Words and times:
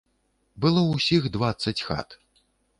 Было 0.65 0.81
ўсіх 0.87 1.29
дваццаць 1.37 1.77
хат. 1.91 2.21